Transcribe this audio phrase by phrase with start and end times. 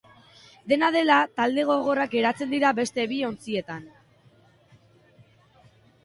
[0.71, 3.85] Dena dela, talde gogorrak geratzen dira beste bi ontzietan.